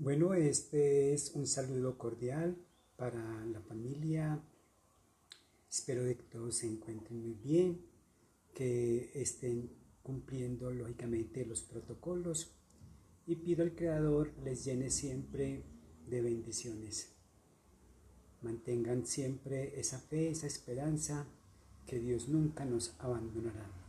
Bueno, 0.00 0.32
este 0.32 1.12
es 1.12 1.32
un 1.34 1.48
saludo 1.48 1.98
cordial 1.98 2.56
para 2.94 3.44
la 3.46 3.60
familia. 3.62 4.40
Espero 5.68 6.04
que 6.04 6.14
todos 6.14 6.54
se 6.54 6.68
encuentren 6.68 7.20
muy 7.20 7.34
bien, 7.34 7.84
que 8.54 9.10
estén 9.20 9.72
cumpliendo 10.04 10.70
lógicamente 10.70 11.44
los 11.44 11.62
protocolos 11.62 12.54
y 13.26 13.34
pido 13.34 13.64
al 13.64 13.74
Creador 13.74 14.32
les 14.44 14.64
llene 14.64 14.92
siempre 14.92 15.64
de 16.06 16.22
bendiciones. 16.22 17.16
Mantengan 18.40 19.04
siempre 19.04 19.80
esa 19.80 19.98
fe, 19.98 20.30
esa 20.30 20.46
esperanza 20.46 21.26
que 21.88 21.98
Dios 21.98 22.28
nunca 22.28 22.64
nos 22.64 22.94
abandonará. 23.00 23.87